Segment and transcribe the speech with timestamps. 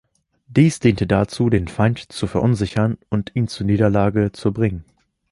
[0.47, 4.83] Dies diente dazu, den Feind zu verunsichern und ihn zur Niederlage zu bringen.